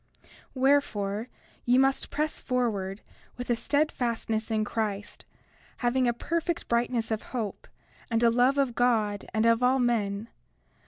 31:20 0.23 0.29
Wherefore, 0.55 1.27
ye 1.63 1.77
must 1.77 2.09
press 2.09 2.39
forward 2.39 3.01
with 3.37 3.51
a 3.51 3.55
steadfastness 3.55 4.49
in 4.49 4.63
Christ, 4.65 5.25
having 5.77 6.07
a 6.07 6.11
perfect 6.11 6.67
brightness 6.67 7.11
of 7.11 7.21
hope, 7.37 7.67
and 8.09 8.23
a 8.23 8.31
love 8.31 8.57
of 8.57 8.73
God 8.73 9.29
and 9.31 9.45
of 9.45 9.61
all 9.61 9.77
men. 9.77 10.29